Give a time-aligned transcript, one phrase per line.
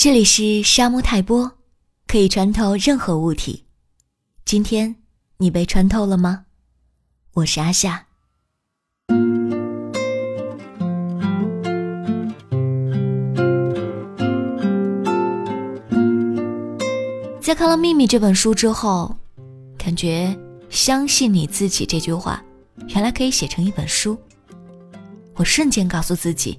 [0.00, 1.50] 这里是沙漠泰波，
[2.06, 3.64] 可以穿透任何物体。
[4.44, 4.94] 今天
[5.38, 6.44] 你被穿透了吗？
[7.34, 8.06] 我是阿夏。
[17.40, 19.16] 在看了《秘密》这本书之后，
[19.76, 20.32] 感觉
[20.70, 22.40] “相信你自己”这句话，
[22.90, 24.16] 原来可以写成一本书。
[25.34, 26.56] 我瞬间告诉自己，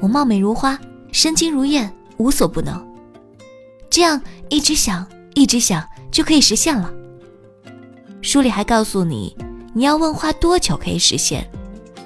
[0.00, 0.78] 我貌美如花，
[1.10, 1.92] 身轻如燕。
[2.18, 2.86] 无所不能，
[3.90, 6.92] 这样一直想，一直想就可以实现了。
[8.22, 9.36] 书里还告诉你，
[9.74, 11.48] 你要问花多久可以实现，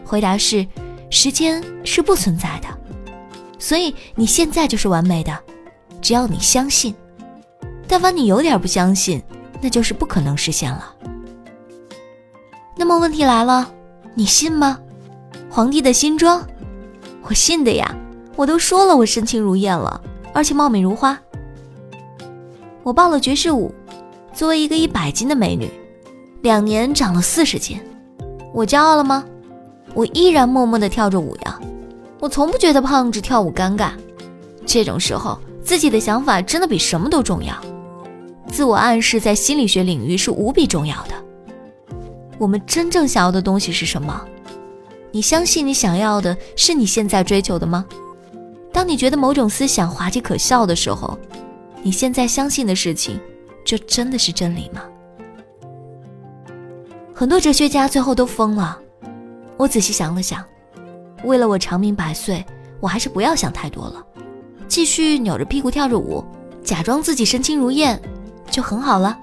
[0.04, 0.66] 回答是：
[1.10, 2.68] 时间是不存在的，
[3.58, 5.38] 所以你现在就是完美的，
[6.02, 6.94] 只要你相信。
[7.86, 9.22] 但凡你有点不相信，
[9.60, 10.94] 那就是不可能实现了。
[12.76, 13.72] 那么问题来了，
[14.14, 14.78] 你信吗？
[15.48, 16.46] 皇帝的新装，
[17.22, 17.96] 我信的呀。
[18.36, 20.00] 我都说了，我身轻如燕了，
[20.32, 21.18] 而且貌美如花。
[22.82, 23.74] 我报了爵士舞，
[24.32, 25.70] 作为一个一百斤的美女，
[26.42, 27.80] 两年长了四十斤，
[28.52, 29.24] 我骄傲了吗？
[29.94, 31.60] 我依然默默地跳着舞呀，
[32.20, 33.90] 我从不觉得胖子跳舞尴尬。
[34.64, 37.54] 这种时候，自己的想法真的比什么都重要。
[38.46, 41.14] 自我暗示在心理学领域是无比重要的。
[42.38, 44.24] 我们真正想要的东西是什么？
[45.10, 47.84] 你相信你想要的是你现在追求的吗？
[48.80, 51.18] 当你觉得某种思想滑稽可笑的时候，
[51.82, 53.20] 你现在相信的事情，
[53.62, 54.80] 就真的是真理吗？
[57.12, 58.80] 很多哲学家最后都疯了。
[59.58, 60.42] 我仔细想了想，
[61.24, 62.42] 为了我长命百岁，
[62.80, 64.02] 我还是不要想太多了，
[64.66, 66.24] 继续扭着屁股跳着舞，
[66.64, 68.00] 假装自己身轻如燕，
[68.50, 69.14] 就很好了。